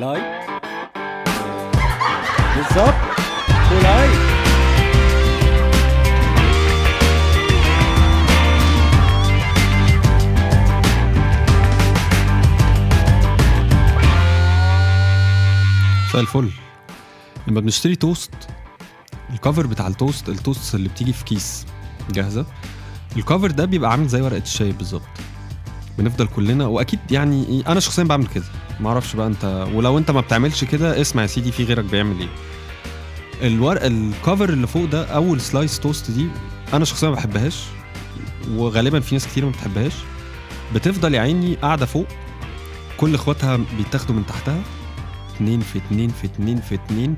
[0.00, 0.24] like
[2.56, 2.94] بالظبط
[3.72, 4.18] و like
[16.08, 16.50] مساء الفل.
[17.46, 18.30] لما بنشتري توست
[19.30, 21.66] ال cover بتاع التوست التوست اللي بتيجي في كيس.
[22.10, 22.46] جاهزة؟
[23.16, 25.02] ال cover ده بيبقى عامل زي ورقة الشاي بالظبط.
[25.98, 28.44] بنفضل كلنا وأكيد يعني إيه، أنا شخصيا بعمل كده.
[28.80, 32.20] ما أعرفش بقى انت ولو انت ما بتعملش كده اسمع يا سيدي في غيرك بيعمل
[32.20, 32.28] إيه.
[33.48, 36.26] الورق ال cover اللي فوق ده أول slice توست دي
[36.74, 37.64] أنا شخصيا ما بحبهاش
[38.50, 39.92] وغالبا في ناس كتير ما بتحبهاش.
[40.74, 42.06] بتفضل يا عيني قاعدة فوق
[42.96, 44.60] كل إخواتها بيتاخدوا من تحتها
[45.34, 47.16] اتنين في اتنين في اتنين في اتنين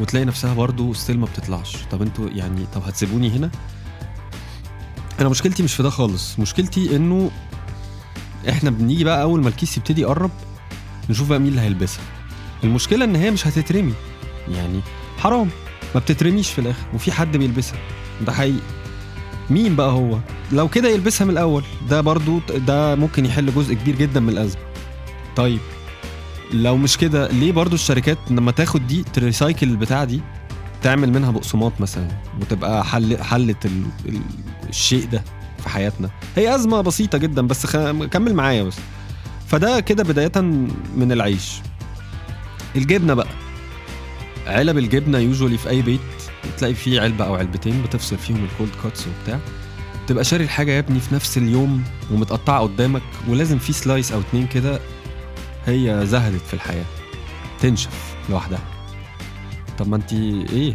[0.00, 1.76] وتلاقي نفسها برضو still ما بتطلعش.
[1.90, 3.50] طب أنتوا يعني طب هتسيبوني هنا؟
[5.20, 6.38] أنا مشكلتي مش في ده خالص.
[6.38, 7.30] مشكلتي إنه
[8.48, 10.30] إحنا بنيجي بقى أول ما الكيس يبتدي يقرب
[11.10, 12.02] نشوف بقى مين اللي هيلبسها.
[12.64, 13.94] المشكلة إن هي مش هتترمي.
[14.48, 14.80] يعني
[15.18, 15.48] حرام.
[15.94, 16.82] ما بتترميش في الآخر.
[16.94, 17.78] وفي حد بيلبسها.
[18.26, 18.60] ده حقيقي.
[19.50, 20.18] مين بقى هو؟
[20.52, 21.64] لو كده يلبسها من الأول.
[21.90, 24.62] ده برضو ده ممكن يحل جزء كبير جدا من الأزمة.
[25.36, 25.58] طيب.
[26.52, 30.20] لو مش كده ليه برضو الشركات لما تاخد دي تريسايكل البتاع دي
[30.82, 32.08] تعمل منها بقسماط مثلا؟
[32.40, 33.82] وتبقى حل حلت ال...
[34.08, 34.20] ال...
[34.68, 35.22] الشيء ده
[35.62, 36.10] في حياتنا.
[36.36, 37.76] هي أزمة بسيطة جدا بس خ...
[38.06, 38.76] كمل معايا بس.
[39.48, 40.32] فده كده بداية
[40.96, 41.60] من العيش.
[42.76, 43.28] الجبنة بقى.
[44.46, 46.00] علب الجبنة يوجولي في أي بيت
[46.58, 49.38] تلاقي فيه علبة أو علبتين بتفصل فيهم ال cold cuts وبتاع.
[50.06, 54.46] تبقى شاري الحاجة يا ابني في نفس اليوم ومتقطعة قدامك ولازم في slice أو اتنين
[54.46, 54.80] كده
[55.66, 56.84] هي زهدت في الحياة.
[57.60, 58.60] تنشف لوحدها.
[59.78, 60.74] طب ما انت إيه؟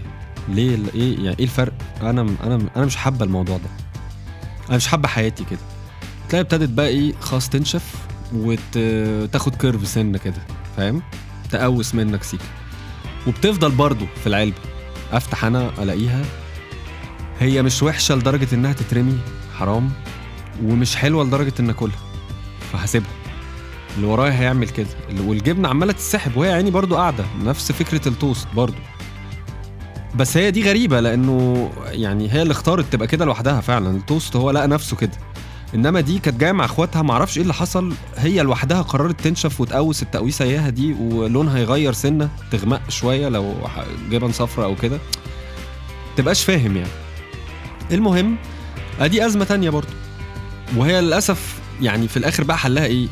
[0.49, 3.69] ليه إيه يعني إيه الفرق؟ أنا أنا أنا مش حابة الموضوع ده.
[4.69, 5.59] أنا مش حابة حياتي كده.
[6.29, 7.95] تلاقي ابتدت بقى إيه؟ خلاص تنشف.
[8.35, 10.41] وتاخد كيرف سنة كده
[10.77, 11.01] فاهم؟
[11.51, 12.43] تقوس منك سيكه
[13.27, 14.57] وبتفضل برضو في العلبه
[15.11, 16.21] أفتح أنا ألاقيها.
[17.39, 19.17] هي مش وحشة لدرجة إنها تترمي
[19.57, 19.89] حرام.
[20.63, 21.97] ومش حلوة لدرجة ان أكلها.
[22.73, 23.09] فهسيبها.
[23.95, 24.87] اللي ورايا هيعمل كده.
[25.19, 27.25] والجبنة عمالة تتسحب وهي عيني برضو قاعدة.
[27.43, 28.77] نفس فكرة التوست برضو
[30.15, 33.89] بس هي دي غريبة لأنه يعني هي اللي اختارت تبقى كده لوحدها فعلا.
[33.97, 35.17] التوست هو لقى نفسه كده.
[35.75, 37.93] إنما دي كانت جاية مع أخواتها معرفش إيه اللي حصل.
[38.17, 43.55] هي لوحدها قررت تنشف وتقوس التقويسة اياها دي ولونها يغير سنة تغمق شوية لو
[44.11, 44.99] جبن صفرة أو كده.
[46.17, 46.89] تبقاش فاهم يعني.
[47.91, 48.35] المهم
[48.99, 49.93] أدي أزمة تانية برضو.
[50.75, 53.07] وهي للأسف يعني في الآخر بقى حلها إيه؟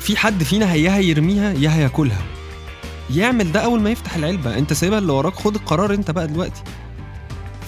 [0.00, 2.22] في حد فينا يا هيرميها يا هياكلها
[3.14, 4.58] يعمل ده أول ما يفتح العلبة.
[4.58, 6.62] أنت سايبها اللي وراك خد القرار أنت بقى دلوقتي.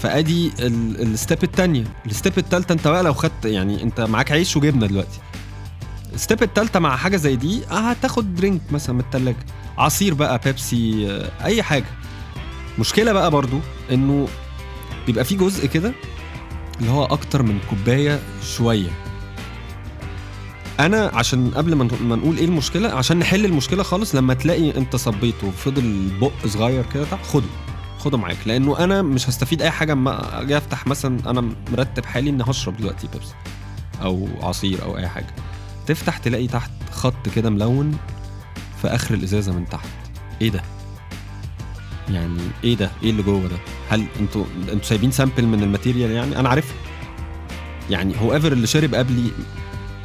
[0.02, 4.56] فادي ال step الثانية ال step الثالثه انت بقى لو خدت يعني انت معاك عيش
[4.56, 5.18] وجبنة دلوقتي.
[6.14, 9.36] ال step الثالثه مع حاجة زي دي هتاخد drink مثلا من الثلاجه
[9.78, 11.08] عصير بقى بيبسي
[11.44, 11.84] أي حاجة.
[12.78, 13.58] مشكلة بقى برضو
[13.90, 14.28] إنه
[15.06, 15.92] بيبقى في جزء كده
[16.80, 18.20] اللي هو أكتر من كوباية
[18.56, 18.90] شوية.
[20.80, 25.46] أنا عشان قبل ما نقول إيه المشكلة عشان نحل المشكلة خالص لما تلاقي أنت صبيته
[25.46, 27.46] وفضل بق صغير كده خده.
[28.02, 32.30] خده معاك لأنه أنا مش هستفيد أي حاجة اما أجي أفتح مثلا أنا مرتب حالي
[32.30, 33.34] اني هشرب دلوقتي بيبسي
[34.02, 35.34] أو عصير أو أي حاجة.
[35.86, 37.98] تفتح تلاقي تحت خط كده ملون
[38.82, 39.88] في آخر الإزازة من تحت.
[40.42, 40.62] إيه ده؟
[42.10, 43.56] يعني إيه ده؟ إيه اللي جوه ده؟
[43.90, 46.76] هل أنتوا أنتوا سايبين sample من ال material يعني؟ أنا عارفها.
[47.90, 49.30] يعني هو however اللي شرب قبلي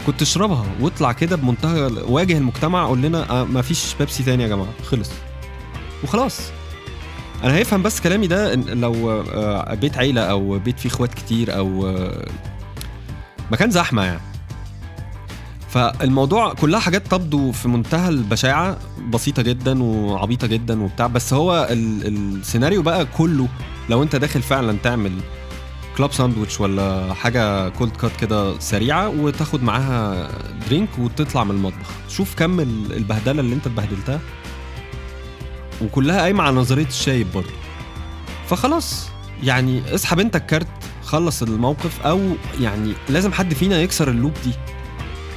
[0.06, 4.48] كنت اشربها واطلع كده بمنتهى واجه المجتمع قول لنا آه ما فيش بيبسي تاني يا
[4.48, 4.70] جماعة.
[4.86, 5.12] خلص.
[6.04, 6.42] وخلاص.
[7.44, 11.88] أنا هيفهم بس كلامي ده لو آه بيت عيلة أو بيت فيه إخوات كتير أو
[11.88, 12.28] آه
[13.52, 14.22] مكان زحمة يعني.
[15.70, 18.78] فالموضوع كلها حاجات تبدو في منتهى البشاعة
[19.10, 23.48] بسيطة جدا وعبيطة جدا وبتاع بس هو السيناريو بقى كله
[23.90, 25.12] لو أنت داخل فعلا تعمل
[25.98, 30.30] club sandwich ولا حاجة cold cut كده سريعة وتاخد معاها
[30.68, 31.88] drink وتطلع من المطبخ.
[32.10, 34.20] شوف كم البهدلة اللي أنت اتبهدلتها.
[35.82, 37.54] وكلها قايمة على نظرية الشايب برضه.
[38.48, 39.10] فخلاص
[39.44, 40.68] يعني اسحب انت الكارت
[41.04, 42.22] خلص الموقف أو
[42.60, 44.52] يعني لازم حد فينا يكسر اللوب دي.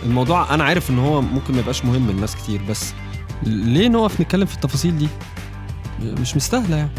[0.06, 2.92] الموضوع أنا عارف إن هو ممكن ما يبقاش مهم لناس كتير بس
[3.42, 5.08] ليه نقف نتكلم في التفاصيل دي؟
[6.02, 6.90] مش مستاهلة يعني.